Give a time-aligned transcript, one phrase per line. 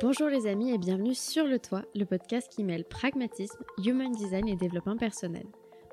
[0.00, 4.46] Bonjour les amis et bienvenue sur Le Toit, le podcast qui mêle pragmatisme, human design
[4.46, 5.44] et développement personnel.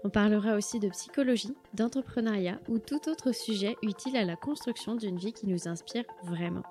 [0.03, 5.17] On parlera aussi de psychologie, d'entrepreneuriat ou tout autre sujet utile à la construction d'une
[5.17, 6.61] vie qui nous inspire vraiment.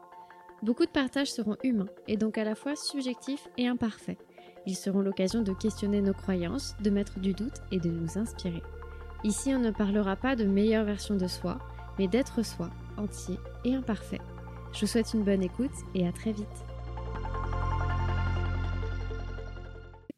[0.63, 4.19] Beaucoup de partages seront humains et donc à la fois subjectifs et imparfaits.
[4.65, 8.63] Ils seront l'occasion de questionner nos croyances, de mettre du doute et de nous inspirer.
[9.25, 11.59] Ici, on ne parlera pas de meilleure version de soi,
[11.99, 14.21] mais d'être soi, entier et imparfait.
[14.73, 16.65] Je vous souhaite une bonne écoute et à très vite.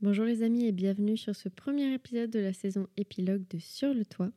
[0.06, 3.92] Bonjour les amis et bienvenue sur ce premier épisode de la saison épilogue de Sur
[3.92, 4.30] le toit.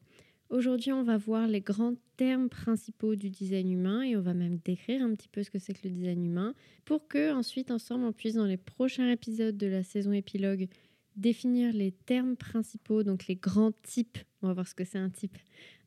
[0.50, 4.58] Aujourd'hui, on va voir les grands termes principaux du design humain et on va même
[4.66, 6.56] décrire un petit peu ce que c'est que le design humain
[6.86, 10.70] pour que ensuite ensemble on puisse dans les prochains épisodes de la saison épilogue
[11.16, 15.12] définir les termes principaux, donc les grands types, on va voir ce que c'est un
[15.12, 15.38] type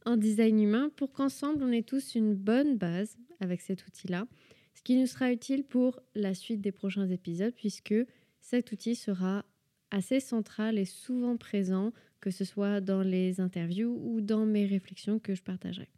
[0.07, 4.29] en design humain pour qu'ensemble on ait tous une bonne base avec cet outil-là,
[4.75, 7.97] ce qui nous sera utile pour la suite des prochains épisodes puisque
[8.41, 9.45] cet outil sera
[9.93, 15.21] assez central et souvent présent, que ce soit dans les interviews ou dans mes réflexions
[15.21, 15.89] que je partagerai.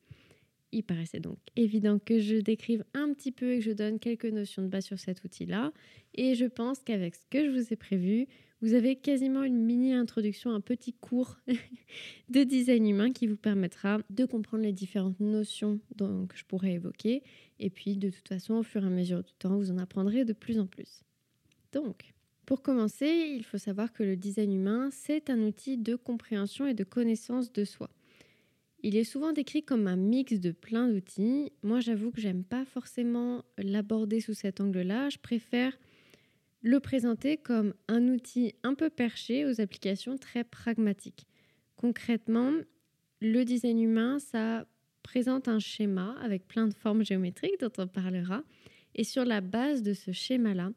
[0.73, 4.27] Il paraissait donc évident que je décrive un petit peu et que je donne quelques
[4.27, 5.72] notions de base sur cet outil-là.
[6.15, 8.27] Et je pense qu'avec ce que je vous ai prévu,
[8.61, 11.39] vous avez quasiment une mini introduction, un petit cours
[12.28, 17.22] de design humain qui vous permettra de comprendre les différentes notions que je pourrais évoquer.
[17.61, 20.25] Et puis, de toute façon, au fur et à mesure du temps, vous en apprendrez
[20.25, 21.05] de plus en plus.
[21.72, 22.15] Donc,
[22.47, 26.75] pour commencer, il faut savoir que le design humain, c'est un outil de compréhension et
[26.75, 27.91] de connaissance de soi.
[28.83, 31.53] Il est souvent décrit comme un mix de plein d'outils.
[31.62, 35.09] Moi, j'avoue que j'aime pas forcément l'aborder sous cet angle-là.
[35.09, 35.72] Je préfère
[36.61, 41.27] le présenter comme un outil un peu perché aux applications très pragmatiques.
[41.77, 42.53] Concrètement,
[43.22, 44.67] le design humain, ça
[45.03, 48.42] présente un schéma avec plein de formes géométriques dont on parlera.
[48.95, 50.72] Et sur la base de ce schéma-là,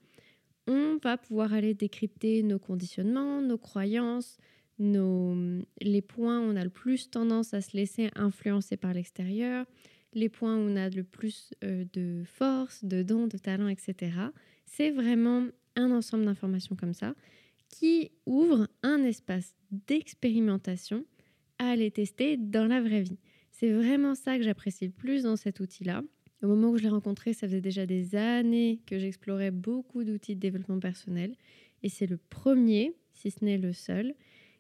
[0.67, 4.37] on va pouvoir aller décrypter nos conditionnements, nos croyances,
[4.79, 9.65] les points où on a le plus tendance à se laisser influencer par l'extérieur,
[10.13, 14.11] les points où on a le plus euh, de force, de dons, de talent, etc.
[14.65, 17.13] C'est vraiment un ensemble d'informations comme ça
[17.69, 21.05] qui ouvre un espace d'expérimentation
[21.59, 23.19] à aller tester dans la vraie vie.
[23.51, 26.03] C'est vraiment ça que j'apprécie le plus dans cet outil-là.
[26.43, 30.35] Au moment où je l'ai rencontré, ça faisait déjà des années que j'explorais beaucoup d'outils
[30.35, 31.35] de développement personnel.
[31.83, 34.13] Et c'est le premier, si ce n'est le seul,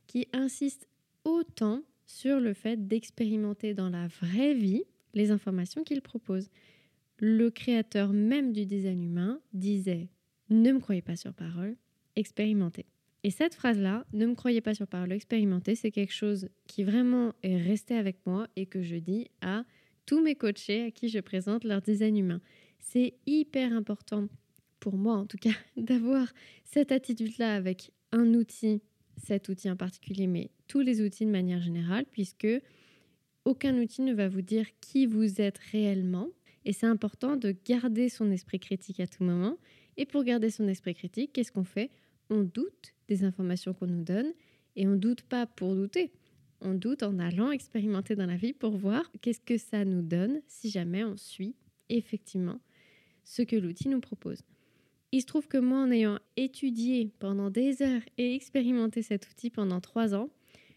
[0.07, 0.87] qui insiste
[1.23, 4.83] autant sur le fait d'expérimenter dans la vraie vie
[5.13, 6.49] les informations qu'il propose.
[7.19, 10.07] Le créateur même du design humain disait
[10.49, 11.75] Ne me croyez pas sur parole,
[12.15, 12.85] expérimentez.
[13.23, 17.33] Et cette phrase-là, ne me croyez pas sur parole, expérimentez, c'est quelque chose qui vraiment
[17.43, 19.65] est resté avec moi et que je dis à
[20.07, 22.41] tous mes coachés à qui je présente leur design humain.
[22.79, 24.27] C'est hyper important
[24.79, 28.81] pour moi en tout cas d'avoir cette attitude-là avec un outil,
[29.17, 32.47] cet outil en particulier, mais tous les outils de manière générale, puisque
[33.45, 36.29] aucun outil ne va vous dire qui vous êtes réellement.
[36.65, 39.57] Et c'est important de garder son esprit critique à tout moment.
[39.97, 41.91] Et pour garder son esprit critique, qu'est-ce qu'on fait?
[42.29, 44.33] On doute des informations qu'on nous donne
[44.75, 46.11] et on doute pas pour douter
[46.61, 50.41] on doute en allant expérimenter dans la vie pour voir qu'est-ce que ça nous donne
[50.47, 51.55] si jamais on suit
[51.89, 52.59] effectivement
[53.23, 54.41] ce que l'outil nous propose.
[55.11, 59.49] Il se trouve que moi, en ayant étudié pendant des heures et expérimenté cet outil
[59.49, 60.29] pendant trois ans,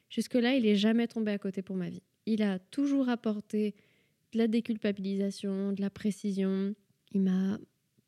[0.08, 2.02] jusque-là, il n'est jamais tombé à côté pour ma vie.
[2.26, 3.74] Il a toujours apporté
[4.32, 6.74] de la déculpabilisation, de la précision.
[7.12, 7.58] Il m'a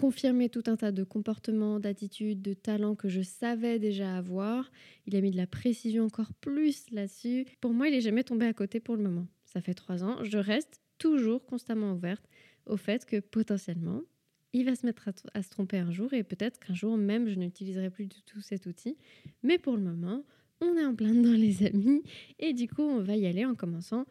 [0.02, 4.72] confirmé tout un tas de comportements, d'attitudes, de talents que je savais déjà avoir.
[5.06, 7.46] Il a mis de la précision encore plus là-dessus.
[7.60, 9.28] Pour moi, il n'est jamais tombé à côté pour le moment.
[9.44, 10.24] Ça fait trois ans.
[10.24, 12.28] Je reste toujours constamment ouverte
[12.66, 14.02] au fait que potentiellement,
[14.52, 17.36] il va se mettre à, se tromper un jour et peut-être qu'un jour même, je
[17.36, 18.96] n'utiliserai plus du tout cet outil.
[19.44, 20.24] Mais pour le moment,
[20.60, 22.02] on est en plein dans les amis
[22.40, 24.06] et du coup, on va y aller en commençant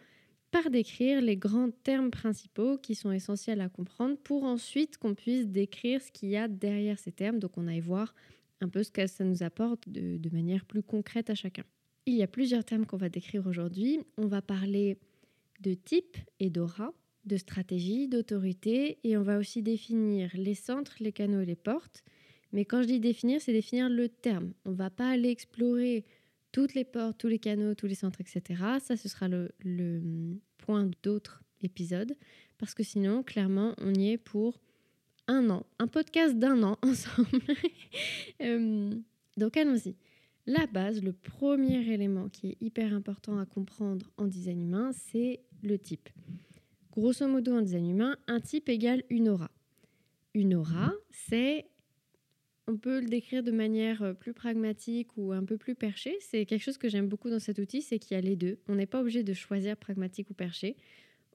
[0.52, 5.48] par décrire les grands termes principaux qui sont essentiels à comprendre pour ensuite qu'on puisse
[5.48, 7.40] décrire ce qu'il y a derrière ces termes.
[7.40, 8.14] Donc on aille voir
[8.60, 11.64] un peu ce que ça nous apporte de, manière plus concrète à chacun.
[12.06, 14.00] Il y a plusieurs termes qu'on va décrire aujourd'hui.
[14.18, 14.98] On va parler
[15.62, 16.94] de type et d'aura,
[17.26, 22.04] de stratégie, d'autorité, et on va aussi définir les centres, les canaux et les portes.
[22.52, 24.54] Mais quand je dis définir, c'est définir le terme.
[24.66, 26.04] On ne va pas aller explorer
[26.52, 28.62] toutes les portes, tous les canaux, tous les centres, etc.
[28.80, 29.52] Ça, ce sera le,
[30.58, 32.16] point d'autres épisodes,
[32.58, 34.60] parce que sinon, clairement, on y est pour
[35.28, 37.42] un an, un podcast d'un an ensemble.
[38.42, 38.94] Euh,
[39.38, 39.96] donc allons-y.
[40.48, 45.42] La base, le premier élément qui est hyper important à comprendre en design humain, c'est
[45.62, 46.10] le type.
[46.92, 49.52] Grosso modo, en design humain, un type égale une aura.
[50.34, 51.66] Une aura, c'est
[52.72, 56.18] on peut le décrire de manière euh, plus pragmatique ou un peu plus perchée.
[56.22, 58.60] C'est quelque chose que j'aime beaucoup dans cet outil, c'est qu'il y a les deux.
[58.68, 60.78] On n'est pas obligé de choisir pragmatique ou perché.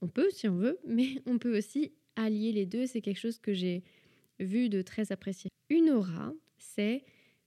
[0.01, 2.87] On peut si on veut, mais on peut aussi allier les deux.
[2.87, 3.85] C'est quelque chose que j'ai
[4.41, 5.51] vu de très apprécié.
[5.69, 7.05] Une aura, c'est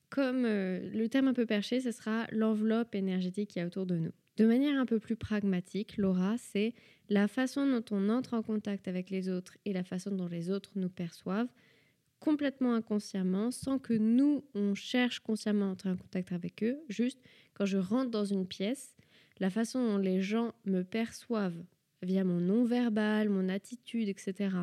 [0.10, 3.96] comme euh, le terme un peu perché, ce sera l'enveloppe énergétique qui est autour de
[3.96, 4.12] nous.
[4.38, 6.74] De manière un peu plus pragmatique, l'aura, c'est
[7.10, 10.50] la façon dont on entre en contact avec les autres et la façon dont les
[10.50, 11.50] autres nous perçoivent
[12.20, 16.80] complètement inconsciemment, sans que nous, on cherche consciemment à entrer en contact avec eux.
[16.90, 17.20] Juste,
[17.54, 18.96] quand je rentre dans une pièce,
[19.40, 21.64] la façon dont les gens me perçoivent
[22.02, 24.56] via mon non-verbal, mon attitude, etc.,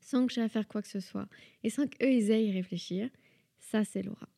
[0.00, 1.28] sans que j'ai à faire quoi que ce soit,
[1.62, 3.08] et sans qu'eux, ils aient à y réfléchir,
[3.58, 4.28] ça, c'est l'aura.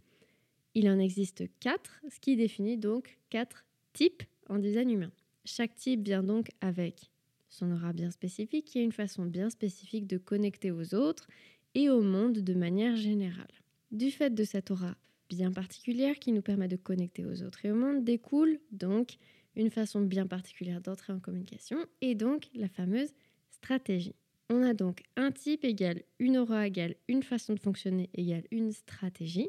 [0.74, 5.12] Il en existe quatre, ce qui définit donc quatre types en design humain.
[5.44, 7.10] Chaque type vient donc avec
[7.48, 11.28] son aura bien spécifique, qui est une façon bien spécifique de connecter aux autres
[11.74, 13.46] et au monde de manière générale.
[13.90, 14.96] Du fait de cette aura
[15.28, 19.16] bien particulière qui nous permet de connecter aux autres et au monde, découle donc
[19.56, 23.12] une façon bien particulière d'entrer en communication et donc la fameuse
[23.50, 24.14] stratégie.
[24.50, 28.72] On a donc un type égal une aura égale une façon de fonctionner égale une
[28.72, 29.48] stratégie.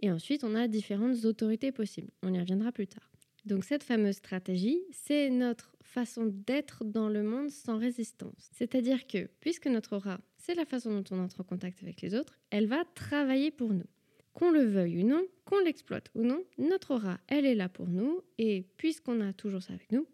[0.00, 2.10] Et ensuite, on a différentes autorités possibles.
[2.22, 3.11] On y reviendra plus tard.
[3.44, 8.50] Donc cette fameuse stratégie, c'est notre façon d'être dans le monde sans résistance.
[8.52, 12.14] C'est-à-dire que puisque notre aura, c'est la façon dont on entre en contact avec les
[12.14, 13.86] autres, elle va travailler pour nous.
[14.32, 17.88] Qu'on le veuille ou non, qu'on l'exploite ou non, notre aura, elle est là pour
[17.88, 20.06] nous et puisqu'on a toujours ça avec nous,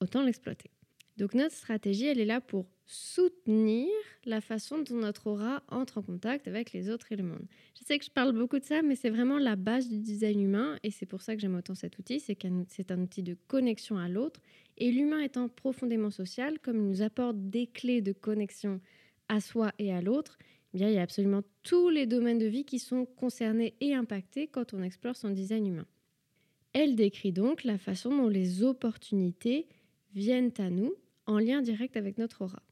[0.00, 0.70] autant l'exploiter.
[1.18, 3.88] Donc notre stratégie, elle est là pour soutenir
[4.24, 7.46] la façon dont notre aura entre en contact avec les autres et le monde.
[7.78, 10.40] Je sais que je parle beaucoup de ça, mais c'est vraiment la base du design
[10.40, 13.22] humain et c'est pour ça que j'aime autant cet outil, c'est qu'un c'est un outil
[13.22, 14.40] de connexion à l'autre
[14.76, 18.80] et l'humain étant profondément social, comme il nous apporte des clés de connexion
[19.28, 20.36] à soi et à l'autre,
[20.74, 23.94] eh bien il y a absolument tous les domaines de vie qui sont concernés et
[23.94, 25.86] impactés quand on explore son design humain.
[26.72, 29.68] Elle décrit donc la façon dont les opportunités
[30.12, 30.92] viennent à nous
[31.26, 32.64] en lien direct avec notre aura.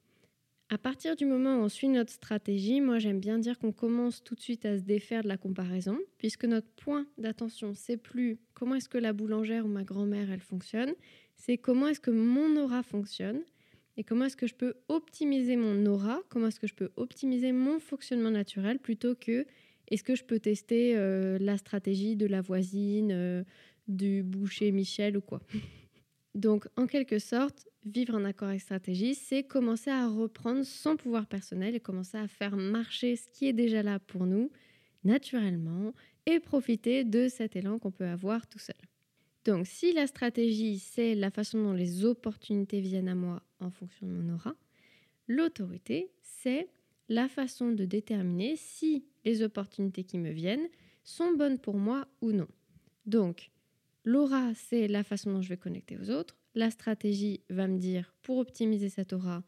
[0.70, 4.22] À partir du moment où on suit notre stratégie, moi j'aime bien dire qu'on commence
[4.22, 8.38] tout de suite à se défaire de la comparaison, puisque notre point d'attention, c'est plus
[8.52, 10.92] comment est-ce que la boulangère ou ma grand-mère elle fonctionne,
[11.36, 13.40] c'est comment est-ce que mon aura fonctionne
[13.96, 17.52] et comment est-ce que je peux optimiser mon aura, comment est-ce que je peux optimiser
[17.52, 19.46] mon fonctionnement naturel plutôt que
[19.90, 23.42] est-ce que je peux tester euh, la stratégie de la voisine, euh,
[23.88, 25.40] du boucher Michel ou quoi.
[26.34, 31.26] Donc en quelque sorte, vivre en accord avec stratégie, c'est commencer à reprendre son pouvoir
[31.26, 34.50] personnel et commencer à faire marcher ce qui est déjà là pour nous
[35.04, 35.94] naturellement
[36.26, 38.76] et profiter de cet élan qu'on peut avoir tout seul.
[39.44, 44.06] Donc si la stratégie, c'est la façon dont les opportunités viennent à moi en fonction
[44.06, 44.54] de mon aura,
[45.26, 46.68] l'autorité, c'est
[47.08, 50.68] la façon de déterminer si les opportunités qui me viennent
[51.04, 52.48] sont bonnes pour moi ou non.
[53.06, 53.50] Donc,
[54.04, 56.36] l'aura, c'est la façon dont je vais connecter aux autres.
[56.58, 59.44] La stratégie va me dire, pour optimiser cette aura,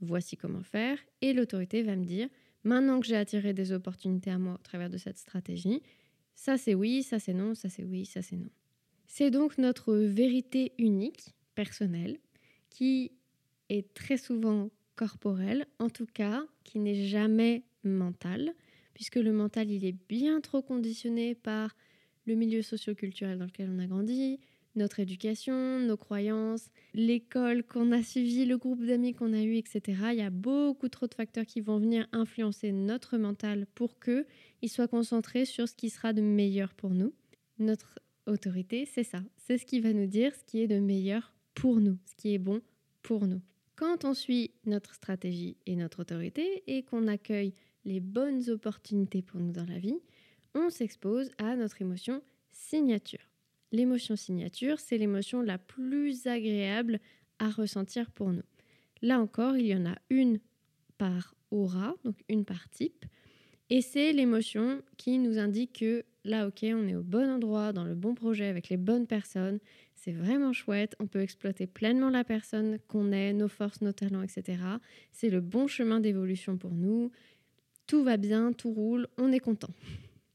[0.00, 0.98] voici comment faire.
[1.20, 2.30] Et l'autorité va me dire,
[2.64, 5.82] maintenant que j'ai attiré des opportunités à moi au travers de cette stratégie,
[6.34, 8.48] ça c'est oui, ça c'est non, ça c'est oui, ça c'est non.
[9.06, 12.16] C'est donc notre vérité unique, personnelle,
[12.70, 13.12] qui
[13.68, 18.54] est très souvent corporelle, en tout cas qui n'est jamais mentale,
[18.94, 21.76] puisque le mental il est bien trop conditionné par
[22.24, 24.40] le milieu socioculturel dans lequel on a grandi,
[24.76, 29.80] notre éducation, nos croyances, l'école qu'on a suivie, le groupe d'amis qu'on a eu, etc.
[30.12, 34.26] Il y a beaucoup trop de facteurs qui vont venir influencer notre mental pour que
[34.62, 37.12] il soit concentré sur ce qui sera de meilleur pour nous.
[37.58, 39.22] Notre autorité, c'est ça.
[39.36, 42.34] C'est ce qui va nous dire ce qui est de meilleur pour nous, ce qui
[42.34, 42.60] est bon
[43.02, 43.40] pour nous.
[43.76, 47.52] Quand on suit notre stratégie et notre autorité et qu'on accueille
[47.84, 49.98] les bonnes opportunités pour nous dans la vie,
[50.54, 53.35] on s'expose à notre émotion signature.
[53.72, 57.00] L'émotion signature, c'est l'émotion la plus agréable
[57.38, 58.44] à ressentir pour nous.
[59.02, 60.38] Là encore, il y en a une
[60.98, 63.04] par aura, donc une par type,
[63.68, 67.84] et c'est l'émotion qui nous indique que là, ok, on est au bon endroit, dans
[67.84, 69.58] le bon projet, avec les bonnes personnes,
[69.94, 74.22] c'est vraiment chouette, on peut exploiter pleinement la personne qu'on est, nos forces, nos talents,
[74.22, 74.58] etc.
[75.12, 77.10] C'est le bon chemin d'évolution pour nous,
[77.86, 79.72] tout va bien, tout roule, on est content.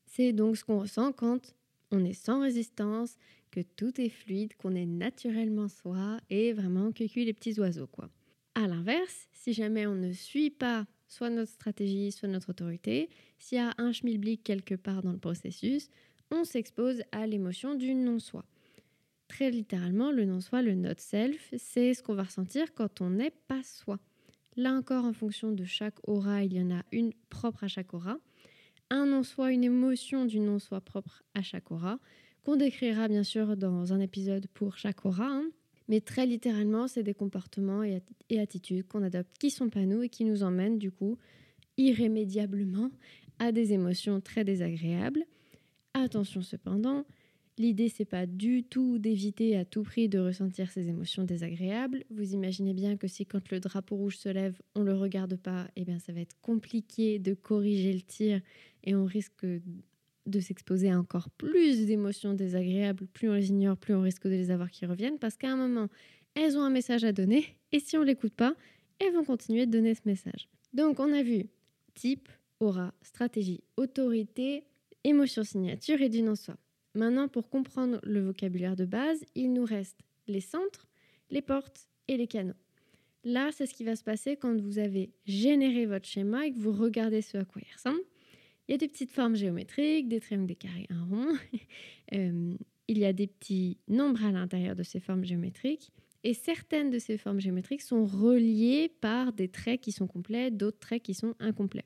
[0.05, 1.55] C'est donc ce qu'on ressent quand
[1.91, 3.17] on est sans résistance,
[3.51, 8.09] que tout est fluide, qu'on est naturellement soi et vraiment que les petits oiseaux quoi.
[8.55, 13.57] À l'inverse, si jamais on ne suit pas soit notre stratégie, soit notre autorité, s'il
[13.57, 15.89] y a un schmilblick quelque part dans le processus,
[16.31, 18.45] on s'expose à l'émotion du non-soi.
[19.27, 23.33] Très littéralement, le non-soi, le not self, c'est ce qu'on va ressentir quand on n'est
[23.47, 23.99] pas soi.
[24.57, 27.93] Là encore, en fonction de chaque aura, il y en a une propre à chaque
[27.93, 28.17] aura.
[28.91, 31.97] Un non-soi, une émotion du non-soi propre à chaque aura,
[32.43, 35.27] qu'on décrira bien sûr dans un épisode pour chaque aura.
[35.27, 35.49] Hein.
[35.87, 38.01] Mais très littéralement, c'est des comportements et,
[38.37, 41.17] attitudes qu'on adopte qui sont pas nous et qui nous emmènent du coup
[41.77, 42.91] irrémédiablement
[43.39, 45.23] à des émotions très désagréables.
[45.93, 47.05] Attention cependant,
[47.61, 52.03] L'idée, c'est pas du tout d'éviter à tout prix de ressentir ces émotions désagréables.
[52.09, 55.69] Vous imaginez bien que si quand le drapeau rouge se lève, on le regarde pas,
[55.75, 58.41] eh bien ça va être compliqué de corriger le tir
[58.83, 63.05] et on risque de s'exposer à encore plus d'émotions désagréables.
[63.13, 65.55] Plus on les ignore, plus on risque de les avoir qui reviennent parce qu'à un
[65.55, 65.87] moment,
[66.33, 68.55] elles ont un message à donner et si on l'écoute pas,
[68.97, 70.49] elles vont continuer de donner ce message.
[70.73, 71.45] Donc on a vu
[71.93, 72.27] type,
[72.59, 74.63] aura, stratégie, autorité,
[75.03, 76.57] émotion signature et du non-soi.
[76.93, 80.87] Maintenant, pour comprendre le vocabulaire de base, il nous reste les centres,
[81.29, 82.53] les portes et les canaux.
[83.23, 86.59] Là, c'est ce qui va se passer quand vous avez généré votre schéma et que
[86.59, 88.01] vous regardez ce à quoi il ressemble.
[88.67, 91.37] Il y a des petites formes géométriques, des triangles, des carrés, un rond.
[92.13, 92.57] Euh,
[92.89, 95.93] il y a des petits nombres à l'intérieur de ces formes géométriques.
[96.25, 100.79] Et certaines de ces formes géométriques sont reliées par des traits qui sont complets, d'autres
[100.79, 101.85] traits qui sont incomplets.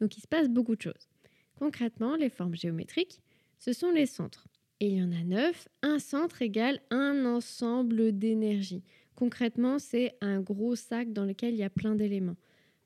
[0.00, 1.08] Donc il se passe beaucoup de choses.
[1.54, 3.20] Concrètement, les formes géométriques,
[3.58, 4.48] ce sont les centres.
[4.80, 5.68] Et il y en a neuf.
[5.82, 8.84] Un centre égale un ensemble d'énergie.
[9.16, 12.36] Concrètement, c'est un gros sac dans lequel il y a plein d'éléments.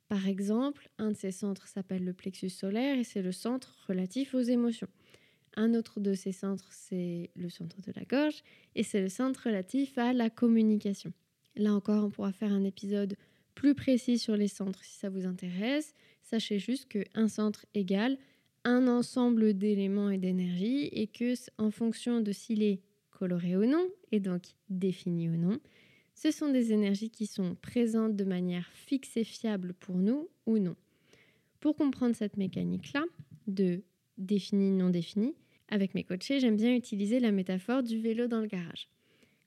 [0.08, 4.34] Par exemple, un de ces centres s'appelle le plexus solaire et c'est le centre relatif
[4.34, 4.88] aux émotions.
[5.56, 8.42] Un autre de ces centres, c'est le centre de la gorge
[8.74, 11.12] et c'est le centre relatif à la communication.
[11.56, 13.16] Là encore, on pourra faire un épisode
[13.54, 15.94] plus précis sur les centres si ça vous intéresse.
[16.22, 18.16] Sachez juste qu'un centre égale
[18.64, 23.88] un ensemble d'éléments et d'énergie et que en fonction de s'il est coloré ou non
[24.10, 25.58] et donc défini ou non,
[26.14, 30.58] ce sont des énergies qui sont présentes de manière fixe et fiable pour nous ou
[30.58, 30.76] non.
[31.60, 33.04] Pour comprendre cette mécanique-là
[33.46, 33.82] de
[34.18, 35.34] défini, non défini,
[35.68, 38.88] avec mes coachés, j'aime bien utiliser la métaphore du vélo dans le garage.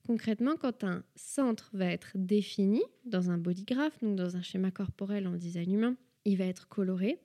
[0.07, 5.27] Concrètement, quand un centre va être défini dans un bodygraph, donc dans un schéma corporel
[5.27, 7.19] en design humain, il va être coloré.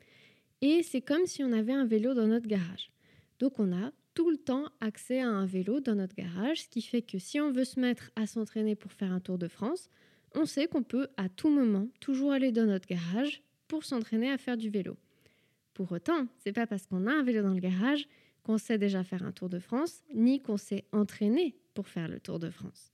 [0.62, 2.90] Et c'est comme si on avait un vélo dans notre garage.
[3.38, 6.82] Donc on a tout le temps accès à un vélo dans notre garage, ce qui
[6.82, 9.88] fait que si on veut se mettre à s'entraîner pour faire un tour de France,
[10.34, 14.38] on sait qu'on peut à tout moment toujours aller dans notre garage pour s'entraîner à
[14.38, 14.96] faire du vélo.
[15.74, 18.06] Pour autant, c'est pas parce qu'on a un vélo dans le garage
[18.42, 22.20] qu'on sait déjà faire un tour de France, ni qu'on s'est entraîné pour faire le
[22.20, 22.90] tour de France.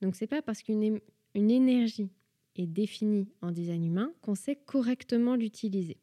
[0.00, 1.00] Donc c'est pas parce qu'une
[1.34, 2.10] une énergie
[2.56, 5.98] est définie en design humain qu'on sait correctement l'utiliser.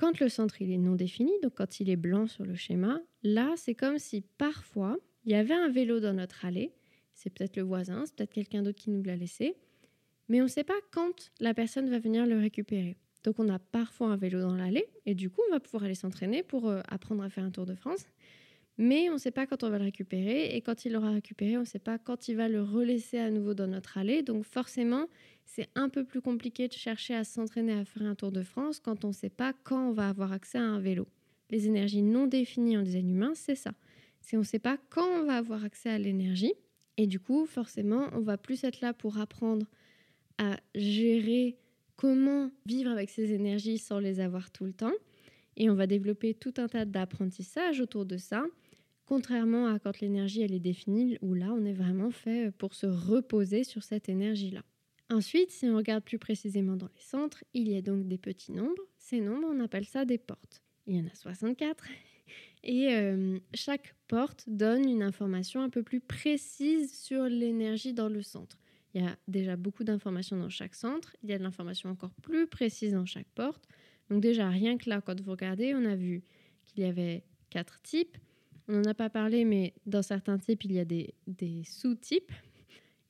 [0.00, 3.02] Quand le centre il est non défini, donc quand il est blanc sur le schéma,
[3.22, 6.72] là c'est comme si parfois il y avait un vélo dans notre allée,
[7.12, 9.56] c'est peut-être le voisin, c'est peut-être quelqu'un d'autre qui nous l'a laissé,
[10.30, 12.96] mais on ne sait pas quand la personne va venir le récupérer.
[13.24, 15.94] Donc on a parfois un vélo dans l'allée et du coup on va pouvoir aller
[15.94, 18.06] s'entraîner pour euh, apprendre à faire un tour de France.
[18.82, 21.58] Mais on ne sait pas quand on va le récupérer et quand il l'aura récupéré,
[21.58, 24.22] on ne sait pas quand il va le relaisser à nouveau dans notre allée.
[24.22, 25.06] Donc forcément,
[25.44, 28.80] c'est un peu plus compliqué de chercher à s'entraîner à faire un Tour de France
[28.80, 31.06] quand on ne sait pas quand on va avoir accès à un vélo.
[31.50, 33.72] Les énergies non définies en design humain, c'est ça.
[34.22, 36.54] C'est on ne sait pas quand on va avoir accès à l'énergie.
[36.96, 39.66] Et du coup, forcément, on va plus être là pour apprendre
[40.38, 41.58] à gérer
[41.96, 44.94] comment vivre avec ces énergies sans les avoir tout le temps.
[45.58, 48.46] Et on va développer tout un tas d'apprentissages autour de ça,
[49.10, 52.86] contrairement à quand l'énergie elle est définie, où là on est vraiment fait pour se
[52.86, 54.62] reposer sur cette énergie-là.
[55.10, 58.52] Ensuite, si on regarde plus précisément dans les centres, il y a donc des petits
[58.52, 58.84] nombres.
[58.98, 60.62] Ces nombres, on appelle ça des portes.
[60.86, 61.84] Il y en a 64.
[62.62, 68.22] Et euh, chaque porte donne une information un peu plus précise sur l'énergie dans le
[68.22, 68.60] centre.
[68.94, 71.16] Il y a déjà beaucoup d'informations dans chaque centre.
[71.24, 73.66] Il y a de l'information encore plus précise dans chaque porte.
[74.08, 76.22] Donc déjà, rien que là, quand vous regardez, on a vu
[76.64, 78.16] qu'il y avait quatre types.
[78.70, 81.12] On n'en a pas parlé, mais dans certains types, il y a des,
[81.64, 82.30] sous-types.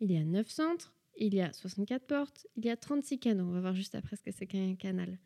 [0.01, 3.45] Il y a neuf centres il y a 64 portes, il y a 36 canaux.
[3.45, 5.19] On va voir juste après ce que c'est qu'un canal.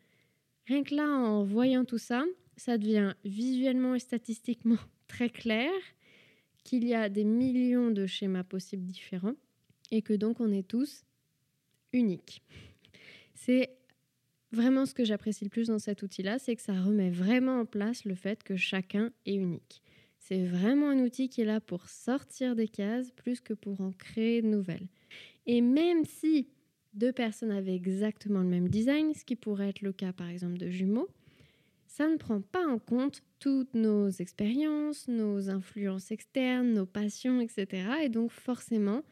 [0.67, 2.25] Rien que là, en voyant tout ça,
[2.57, 4.77] ça devient visuellement et statistiquement
[5.07, 5.71] très clair
[6.65, 9.35] qu'il y a des millions de schémas possibles différents
[9.89, 11.05] et que donc on est tous
[11.93, 12.43] uniques.
[13.35, 13.77] C'est
[14.51, 17.65] vraiment ce que j'apprécie le plus dans cet outil-là, c'est que ça remet vraiment en
[17.65, 19.81] place le fait que chacun est unique.
[20.27, 23.91] C'est vraiment un outil qui est là pour sortir des cases plus que pour en
[23.91, 24.87] créer de nouvelles.
[25.45, 26.47] Et même si
[26.95, 30.57] deux personnes avaient exactement le même design, ce qui pourrait être le cas par exemple
[30.57, 31.09] de jumeaux,
[31.85, 37.87] ça ne prend pas en compte toutes nos expériences, nos influences externes, nos passions, etc.
[38.03, 39.03] Et donc forcément,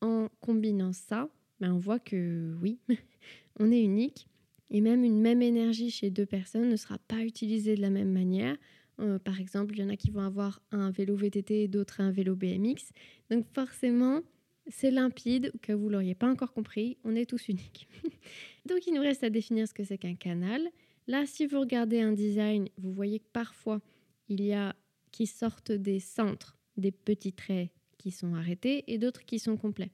[0.00, 1.28] en combinant ça,
[1.60, 2.78] ben on voit que oui,
[3.60, 4.26] on est unique.
[4.70, 8.12] Et même une même énergie chez deux personnes ne sera pas utilisée de la même
[8.12, 8.56] manière.
[9.00, 12.00] Euh, par exemple, il y en a qui vont avoir un vélo VTT et d'autres
[12.00, 12.92] un vélo BMX.
[13.30, 14.22] Donc forcément,
[14.68, 17.88] c'est limpide, que vous l'auriez pas encore compris, on est tous uniques.
[18.66, 20.68] Donc il nous reste à définir ce que c'est qu'un canal.
[21.06, 23.80] Là, si vous regardez un design, vous voyez que parfois
[24.28, 24.76] il y a
[25.10, 29.90] qui sortent des centres, des petits traits qui sont arrêtés et d'autres qui sont complets.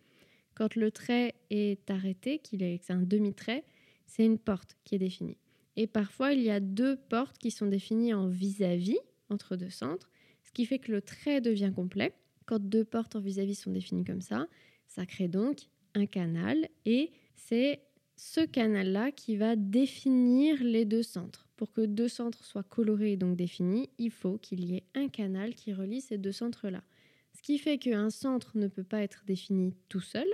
[0.54, 3.64] Quand le trait est arrêté, qu'il est un demi-trait,
[4.06, 5.38] c'est une porte qui est définie.
[5.76, 10.10] Et parfois, il y a deux portes qui sont définies en vis-à-vis entre deux centres,
[10.42, 12.14] ce qui fait que le trait devient complet.
[12.46, 14.46] Quand deux portes en vis-à-vis sont définies comme ça,
[14.86, 17.80] ça crée donc un canal et c'est
[18.16, 21.48] ce canal-là qui va définir les deux centres.
[21.56, 25.08] Pour que deux centres soient colorés et donc définis, il faut qu'il y ait un
[25.08, 26.82] canal qui relie ces deux centres-là.
[27.32, 30.26] Ce qui fait qu'un centre ne peut pas être défini tout seul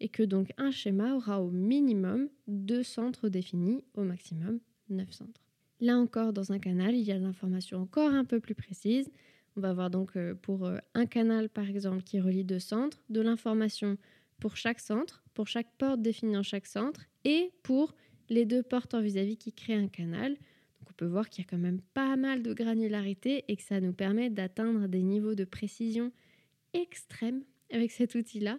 [0.00, 5.42] et que donc un schéma aura au minimum deux centres définis, au maximum neuf centres.
[5.80, 9.10] Là encore, dans un canal, il y a l'information encore un peu plus précise.
[9.56, 13.02] On va avoir donc euh, pour euh, un canal, par exemple, qui relie deux centres,
[13.10, 13.96] de l'information
[14.40, 17.94] pour chaque centre, pour chaque porte définie en chaque centre, et pour
[18.28, 20.32] les deux portes en vis-à-vis qui créent un canal.
[20.34, 23.62] Donc on peut voir qu'il y a quand même pas mal de granularité et que
[23.62, 26.12] ça nous permet d'atteindre des niveaux de précision
[26.72, 28.58] extrêmes avec cet outil-là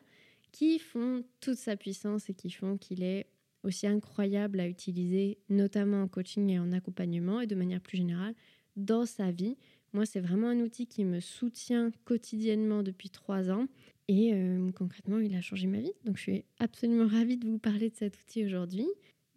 [0.52, 3.28] qui font toute sa puissance et qui font qu'il est
[3.64, 8.36] aussi incroyable à utiliser, notamment en coaching et en accompagnement et de manière plus générale
[8.76, 9.58] dans sa vie.
[9.92, 13.68] Moi, c'est vraiment un outil qui me soutient quotidiennement depuis trois ans
[14.08, 15.94] et euh, concrètement, il a changé ma vie.
[16.06, 18.88] Donc, je suis absolument ravie de vous parler de cet outil aujourd'hui.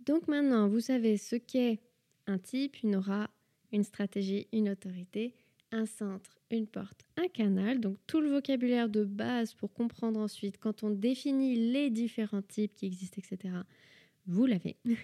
[0.07, 1.81] Donc maintenant, vous savez ce qu'est
[2.26, 3.31] un type, une aura,
[3.73, 5.35] une stratégie, une autorité
[5.73, 10.59] un centre, une porte, un canal, donc tout le vocabulaire de base pour comprendre ensuite
[10.59, 13.55] quand on définit les différents types qui existent, etc.
[14.26, 14.76] Vous l'avez.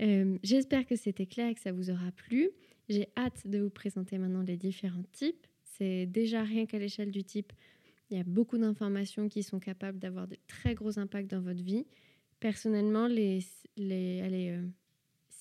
[0.00, 2.50] Euh, j'espère que c'était clair et que ça vous aura plu.
[2.88, 5.44] J'ai hâte de vous présenter maintenant les différents types.
[5.64, 7.52] C'est déjà rien qu'à l'échelle du type,
[8.08, 11.64] il y a beaucoup d'informations qui sont capables d'avoir de très gros impacts dans votre
[11.64, 11.84] vie.
[12.38, 13.40] Personnellement, les,
[13.76, 14.62] les, allez, euh,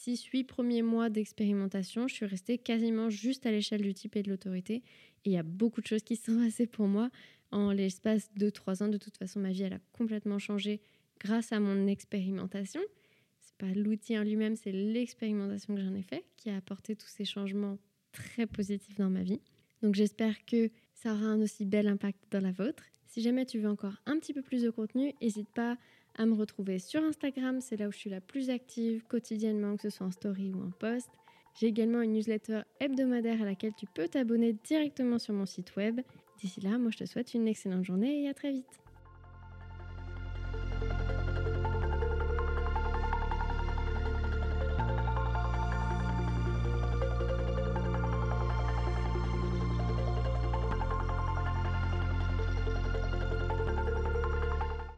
[0.08, 4.30] 6-8 premiers mois d'expérimentation, je suis restée quasiment juste à l'échelle du type et de
[4.30, 4.76] l'autorité.
[5.26, 7.10] Et il y a beaucoup de choses qui sont passées pour moi
[7.52, 8.88] en l'espace de 3 ans.
[8.88, 10.80] De toute façon, ma vie, elle a complètement changé
[11.20, 12.80] grâce à mon expérimentation.
[13.42, 17.08] C'est pas l'outil en lui-même, c'est l'expérimentation que j'en ai fait qui a apporté tous
[17.08, 17.78] ces changements
[18.14, 19.42] très positifs dans ma vie.
[19.82, 22.84] Donc j'espère que ça aura un aussi bel impact dans la vôtre.
[23.08, 25.78] Si jamais tu veux encore un petit peu plus de contenu, n'hésite pas
[26.18, 29.84] à me retrouver sur Instagram, c'est là où je suis la plus active quotidiennement, que
[29.84, 31.10] ce soit en story ou en post.
[31.60, 36.02] J'ai également une newsletter hebdomadaire à laquelle tu peux t'abonner directement sur mon site web.
[36.40, 38.87] D'ici là, moi je te souhaite une excellente journée et à très vite.